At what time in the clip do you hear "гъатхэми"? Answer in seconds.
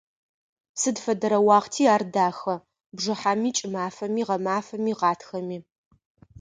4.99-5.57